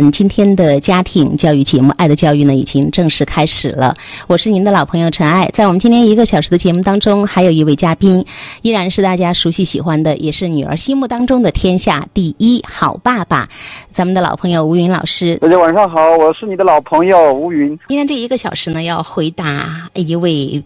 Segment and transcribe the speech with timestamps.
[0.00, 3.94] 嗯，今天的家庭教育节目《爱的教育》呢，已经正式开始了。
[4.28, 8.24] 我是您的老朋友陈爱，在我们今天一个小时的节目当中，还有一位嘉宾，
[8.62, 13.46] 依然是大家熟悉喜欢的，也是女儿心目当中的天下第一好爸爸，
[13.92, 15.36] 咱们的老朋友吴云老师。
[15.36, 17.78] 大家晚上好，我是你的老朋友吴云。
[17.88, 20.64] 今天这一个小时呢，要回答一位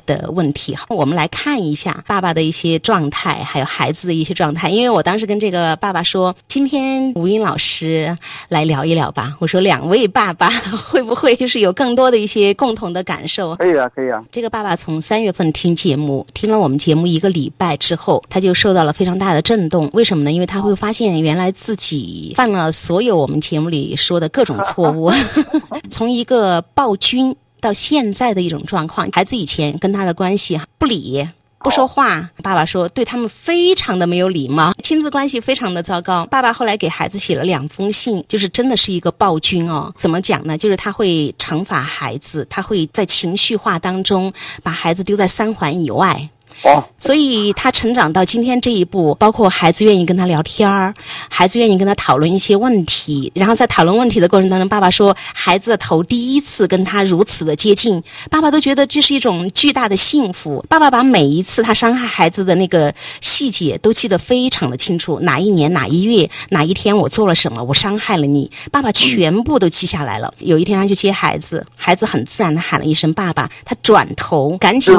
[0.00, 0.76] 的问题。
[0.88, 4.68] 我们来看一下爸爸的一些状态，还有孩子的一些状态。
[4.68, 8.16] 因为我当时跟这个爸爸说，今天吴英老师
[8.48, 9.36] 来聊一聊吧。
[9.38, 10.48] 我说两位爸爸
[10.88, 13.54] 会不会就是有更多的一些共同的感受？
[13.56, 14.22] 可以啊，可以啊。
[14.30, 19.88] 这个爸爸从三月份听节目，听了我们节目一个礼拜之后，他就受到了非常大的震动。
[19.92, 20.32] 为什么呢？
[20.32, 25.10] 因为他会发现原来自己犯了所有我们节目里说的各种错误，
[25.90, 29.08] 从一个暴君到现在的一种状况。
[29.10, 31.26] 孩子以前跟他的关系不理。
[31.60, 36.26] 不说话，爸爸说对他们非常的没有礼貌，亲子关系非常的糟糕。
[36.26, 39.90] 爸爸后来给孩子写了两封信，就是真的是一个暴君哦。
[39.96, 40.58] 怎么讲呢？
[40.58, 44.30] 就是他会惩罚孩子，他会在情绪化当中
[44.62, 46.28] 把孩子丢在三环以外。
[46.62, 50.94] 哦，所以他成长到今天这一步，包括孩子愿意跟他聊天儿，
[51.28, 60.64] 孩子愿意跟他讨论一些问题，然后在讨论问题的过程当中，爸爸说孩子的头第一次跟他如此的接近，爸爸都觉得这是一种巨大的幸福。
[60.68, 70.32] 爸爸把每一次他伤害孩子的那个细节都记得非常的清楚，哪一年哪一月哪一天我做了什么，我伤害了你，爸爸全部都记下来了。
[70.38, 74.94] 有一天他去接孩子，孩子很自然的喊了一声爸爸，他转头赶紧，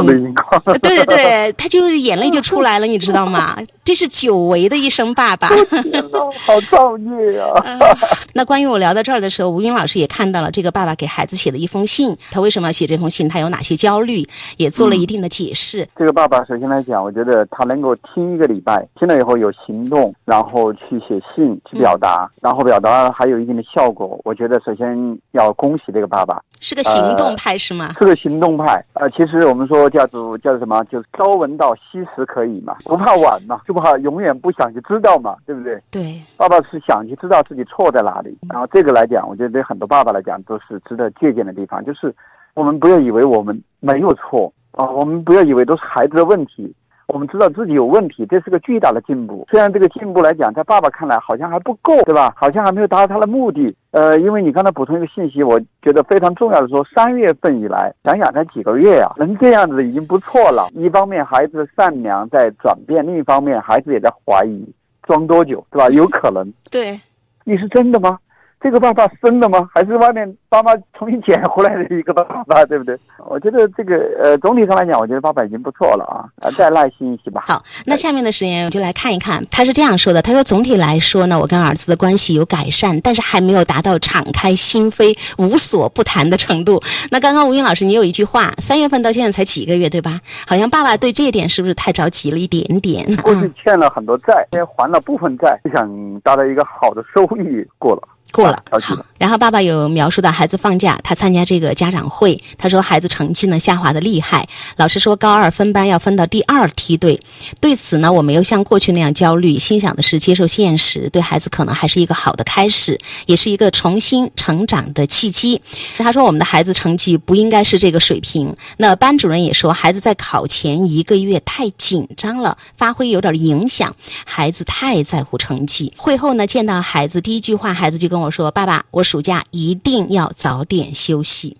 [0.81, 1.53] 对对对。
[1.57, 3.57] 他就是眼泪就出来了， 你知道吗？
[3.85, 5.47] 这是久违的一声爸爸，
[6.47, 7.53] 好造孽啊！
[8.33, 13.29] 那关于我聊到这儿的时候，吴英老师也看到了这个爸爸给孩子写的一封信，他为什么要写这封信？
[13.29, 14.25] 他有哪些焦虑？
[14.57, 15.87] 也做了一定的解释。
[15.95, 24.19] 这个爸爸首先来讲，我觉得他能够听一个礼拜，听了以后有行动，然后去写信去表达，然后表达还有一定的效果。
[24.23, 27.93] 我觉得首先要恭喜这个爸爸，是个行动派是吗？
[27.99, 28.83] 是个行动派。
[28.93, 30.83] 呃，其实我们说叫做叫做什么？
[30.85, 35.81] 就是朝闻道夕拾可以嘛，不怕晚嘛，就怕永远不想去知道嘛，对不对？
[35.91, 36.21] 对。
[36.37, 42.13] 爸爸是想去知道自己错在哪里，然后这个来讲，我觉得对很多爸爸来讲都是值得借鉴的地方，就是
[42.53, 46.73] 我们不要以为我们没有错啊，我们不要以为都是孩子的问题。
[47.07, 49.47] 我们知道自己有问题，这是个巨大的进步。
[49.49, 52.33] 虽然这个进步来讲，在爸爸看来好像还不够，对吧？
[52.35, 53.75] 好像还没有达到他的目的。
[53.91, 60.67] 呃，因为你刚才补充一个信息，我觉得非常重要的说，三月份以来，想想才几个月呀，能这样子已经不错了。
[60.73, 64.67] 一方面孩子的善良在转变，另一方面孩子也在怀疑，
[65.03, 65.89] 装多久，对吧？
[65.89, 66.51] 有可能。
[66.71, 66.99] 对，
[67.43, 68.17] 你是真的吗？
[68.61, 69.69] 这个爸爸生的吗？
[69.71, 72.97] 还是外面爸妈重新捡回来的一个爸爸， 对不对？
[73.29, 77.43] 我觉得这个呃，总体上来讲，我觉得爸爸已经不错了啊，再耐心一些吧。
[77.45, 86.81] 好，那下面的时间我就来看一看，他是这样说的：他说总体来说呢，我跟儿子的关系有改善，但是还没有达到敞开心扉、无所不谈的程度。
[87.11, 90.19] 那刚刚吴云老师，你有一句话，三月份到现在才几个月，对吧？
[90.47, 93.05] 好像爸爸对这一点是不是太着急了一点点？
[93.17, 98.01] 过去欠了很多债，先还了部分债，就想达到一个好的收益过了。
[98.35, 99.05] 过了，好。
[99.17, 107.17] 然后爸爸有描述到孩子放假，他参加这个家长会，他说孩子成绩呢下滑的厉害，老师说高二分班要分到第二梯队。
[107.61, 115.61] 对此呢，我没有像过去那样焦虑，心想的是接受现实，对孩子可能还是一个好的开始，也是一个重新成长的契机。
[115.97, 118.53] 他说我们的孩子成绩不应该是这个水平。
[118.77, 125.93] 那班主任也说孩子在考前一个月太紧张了，发挥有点影响，孩子太在乎成绩。
[125.95, 128.24] 会后呢，见到孩子第一句话，孩子就跟我。
[128.25, 131.55] 我说：“爸爸，我暑假一定要早点休息。”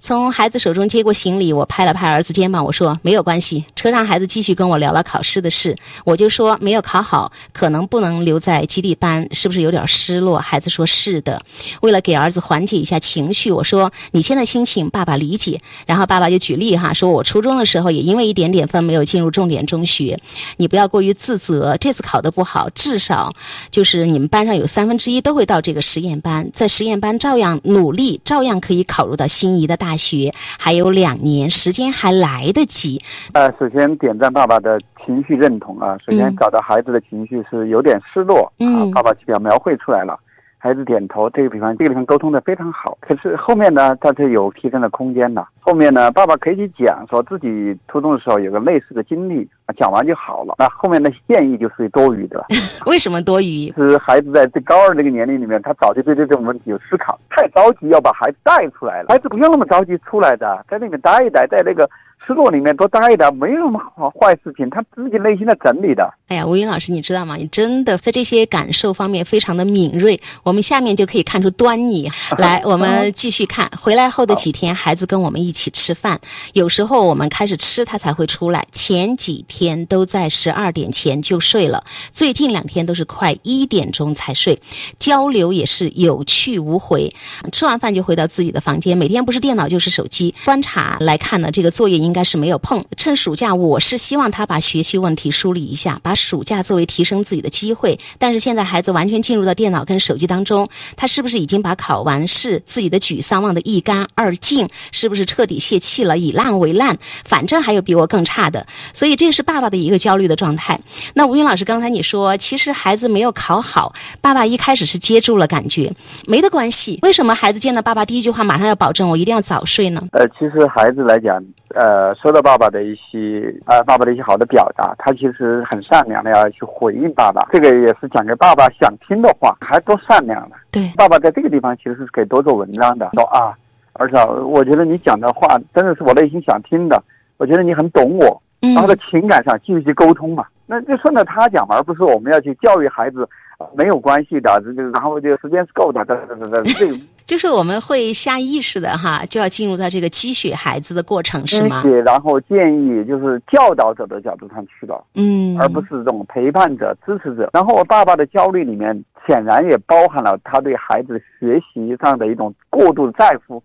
[0.00, 5.76] 从孩子手中接过行李，我拍了拍儿子肩膀，我说：“没有关系。”车上，孩子继续跟我聊了考试的事，
[6.06, 11.42] 我就说：“没有考好，可能不能留在基地班，是不是有点失落？”孩子说：“是的。”
[11.82, 20.18] 为了给儿子缓解一下情绪，我说：“你现在心情，爸爸理解。”然后爸爸就举例哈，说我初中的时候也因为一点点分没有进入重点中学，
[20.56, 21.76] 你不要过于自责。
[21.76, 23.34] 这次考得不好，至少
[23.70, 33.02] 就是你们班上有三分之一都会到这个实验班，在实验班照样努力，照样可以考入到心仪的大学还有两年时间，还来得及。
[33.32, 35.96] 呃，首先点赞爸爸的情绪认同啊。
[36.06, 40.18] 首先找到孩子的情绪是有点失落啊，爸爸就要描绘出来了。
[40.58, 42.98] 孩子点头，这个地方这个地方沟通的非常好。
[43.00, 45.46] 可是后面呢，他是有提升的空间的。
[45.60, 50.54] 后面呢，爸爸可以去讲说自己初中的时候有个类似的经历，讲完就好了。
[50.58, 52.44] 那后面的建议就属于多余的。
[52.86, 53.72] 为什么多余？
[53.76, 57.18] 是孩子在这高二这个年龄里面，他早就对这种问题有思考。
[57.30, 61.88] 太着急要把孩子带出来了，孩子不用那么着急出来的，在那边待一待，在那个
[62.28, 66.06] 失落里面多待的，没有什么好坏事情，他自己内心的整理的。
[66.26, 67.36] 哎呀，吴云老师，你知道吗？
[67.36, 70.20] 你真的在这些感受方面非常的敏锐。
[70.42, 72.06] 我们下面就可以看出端倪。
[72.36, 73.66] 来，我们继续看。
[73.80, 76.20] 回来后的几天，孩子跟我们一起吃饭，
[76.52, 78.66] 有时候我们开始吃，他才会出来。
[78.72, 81.82] 前几天都在十二点前就睡了，
[82.12, 84.60] 最近两天都是快一点钟才睡。
[84.98, 87.10] 交流也是有去无回，
[87.52, 90.34] 吃完饭就回到自己的房间，每天不是电脑就是手机。
[90.44, 92.84] 观察来看呢，这个作业应该是没有碰。
[92.96, 97.98] 趁暑假，我是希望他把学习问题梳理一下，把暑假作为提升自己的机会。
[98.18, 104.68] 但是现在孩子完全进入到电脑跟手机当中，他是不是已经把考完试自己的沮丧忘得一干二净？
[104.92, 106.96] 是不是彻底泄气了，以烂为烂？
[107.24, 110.78] 反正还有比我更差的，所以这是爸爸的一个焦虑的状态。
[111.14, 115.92] 那吴云老师，刚才你说，其实孩子没有考好，爸爸一开始是接住了感觉，
[116.26, 116.98] 没得关系。
[117.02, 120.02] 为什么孩子见到爸爸第一句话马上要保证我一定要早睡呢？
[120.12, 121.42] 呃，其实孩子来讲，
[121.74, 130.56] 呃，收到爸爸的一些呃爸爸的一些好的表达，他其实很善良的要去回应爸爸，这个也是讲给爸爸想听的话，还多善良的。
[130.70, 133.56] 对，爸爸在这个地方其实是可以多做文章的，说啊，
[133.94, 137.02] 儿子，我觉得你讲的话真的是我内心想听的，
[137.36, 143.28] 我觉得你很懂我，然后在情感上继续去沟通嘛，那就顺着他讲嘛，而不是我们要去教育孩子，
[143.74, 147.00] 没有关系的，这这然后这个时间是够的， 这这这这这。
[147.26, 151.82] 就是我们会下意识的哈，就要进入到这个积雪孩子的过程，是吗？
[151.82, 157.50] 积雪，然后建议就是教导者的角度上去了，嗯，而不是这种陪伴者、支持者。
[157.52, 163.62] 然后我爸爸的焦虑里面，显然也包含了他对孩子学习上的一种过度在乎，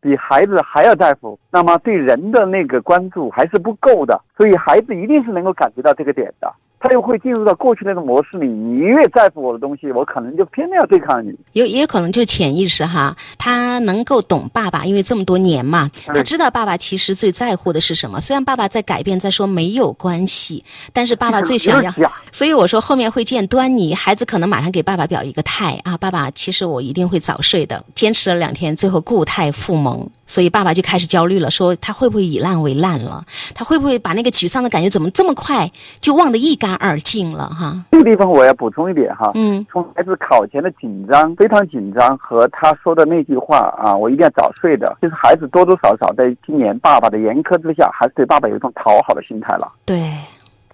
[0.00, 1.38] 比孩子还要在乎。
[1.50, 6.52] 那么对人的那个关注还是不够的，所以孩子一定是能够感觉到这个点的。
[6.86, 11.34] 他又会进入到过去那种模式里，你越在乎我的东西，我可能就偏偏要对抗你。
[11.52, 18.20] 有也有可能就是潜意识哈，他能够懂爸爸，因为这么多年嘛，他知道爸爸其实最在乎的是什么。
[18.20, 20.62] 虽然爸爸在改变，在说没有关系，
[20.92, 21.92] 但是爸爸最想要。
[22.30, 27.82] 所以我说后面会见端倪，孩子可能马上给爸爸表一个态啊，爸爸，其实我一定会早睡的。
[27.94, 33.24] 坚持了两天，最后固态复萌，所以爸爸就开始焦虑了，说他会不会以烂为烂了？
[33.54, 35.68] 他会不会把那个沮丧的感觉怎么这么快
[36.00, 37.44] 就忘得一干二进了？
[37.44, 49.72] 哈，这个地方我要补充一点哈，嗯，从孩子考前的紧张，非常紧张和他说的那句话啊，我一定要早睡的，就是孩子多多少少在今年爸爸的严苛之下，还是对爸爸有一种讨好的心态了。
[49.84, 49.98] 对，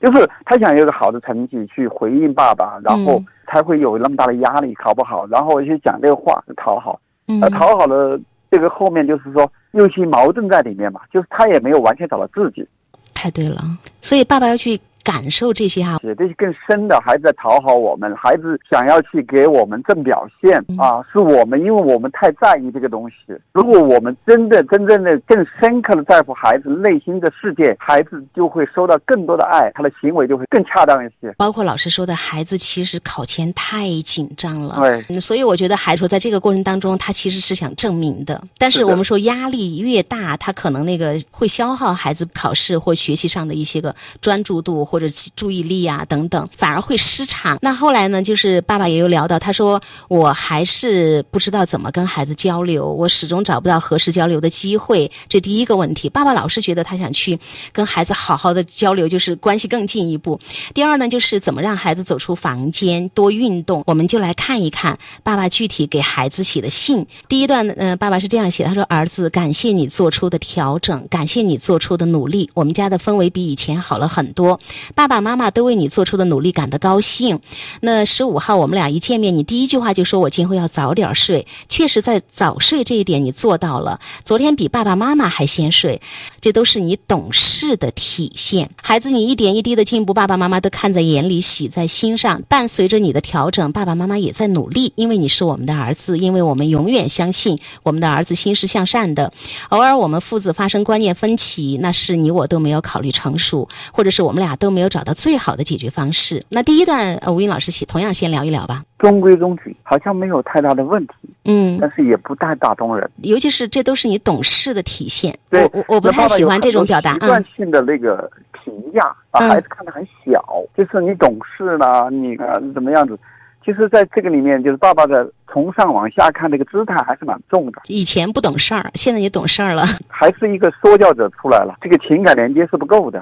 [0.01, 6.99] 就是他想有个好的成绩去回应爸爸，然后才会有那么大的压力，考不好，然后去讲这个话讨好，
[7.41, 8.19] 呃，讨好了
[8.51, 12.67] 这个后面就是说有些矛盾在里面嘛，就是他也没有完全找到自己。
[13.15, 13.61] 太对了，
[14.01, 23.17] 所以爸爸要去感受这些哈，是这些更深的，孩子在讨好我们，孩子想要去给我们正表现啊，是我们，因为我们太在意这个东西。
[23.53, 31.33] 如果我们真的、真正的、更深刻的在乎孩子内心的世界，孩子就会收到更多的爱，他的行为就会更恰当一些。
[31.37, 38.43] 包括老师说的，孩子其实考前太紧张了，对，所以我觉得孩子在这个过程当中，他其实是想证明的。
[38.59, 47.57] 但是我们说压力越大，他可能那个会消耗孩子考试或学习上的一些个专注度或者注意力啊等等，反而会失常。
[47.63, 55.11] 那后来呢，就是爸爸也有聊到，他说我还是不知道怎么跟孩子交流，我始终找不到合适交流的机会。
[55.31, 57.39] 这第一个问题，爸爸老是觉得他想去
[57.73, 60.39] 跟孩子好好的交流，就是关系更进一步。
[60.75, 63.83] 第二呢，就是怎么让孩子走出房间，多运动。
[63.87, 67.07] 我们就来看一看爸爸具体给孩子写的信。
[67.29, 74.61] 第一段，嗯、爸爸是这样写，他说：“儿子，感谢你做出的调整，感谢你做出的努力，我们家的氛围比以前好了很多。
[74.95, 77.41] 爸爸妈妈都为你做出的努力感到高兴。
[77.81, 84.01] 那十五号我们俩一见面，你第一句话就说我今后要早点睡，确实在早睡这一点你做到了。
[84.25, 86.01] 昨天比爸爸妈妈还先睡，
[86.41, 88.71] 这都是你懂事的体现。
[88.83, 92.43] 孩子，你一点一滴的进步，爸爸妈妈都看在眼里，喜在心上。
[92.49, 99.33] 伴随着你的调整，爸爸妈妈也在努力，因为你是我们的儿子，因为我们永远相信我们的儿子心是向善的。
[99.69, 106.43] 偶尔我们父子发生观念分歧，那是你我都没有考虑成熟，或者是我们俩都没有找到最好的解决方式。
[106.49, 108.83] 那第一段，呃，吴云老师写，同样先聊一聊吧。
[108.99, 111.15] 中规中矩，好像没有太大的问题，
[111.45, 113.09] 嗯，但是也不太打动人。
[113.23, 115.37] 尤其是这都是你懂事的体现。
[115.51, 117.13] 对我我我不太喜欢这种表达。
[117.15, 118.31] 习惯性的那个
[118.65, 120.43] 评价，把孩子看得很小，
[120.77, 123.19] 就是你懂事了，你呃怎么样子？
[123.65, 127.81] 其实，在这个里面，就是爸爸的从上往下看这个姿态还是蛮重的。
[127.87, 129.85] 以前不懂事儿，现在也懂事儿了。
[130.09, 133.21] 还是一个说教者出来了，这个情感连接是不够的。